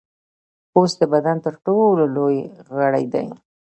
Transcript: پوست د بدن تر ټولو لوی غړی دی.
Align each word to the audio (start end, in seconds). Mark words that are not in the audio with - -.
پوست 0.71 0.95
د 1.01 1.03
بدن 1.13 1.37
تر 1.45 1.53
ټولو 1.65 2.03
لوی 2.15 2.37
غړی 2.75 3.03
دی. 3.13 3.27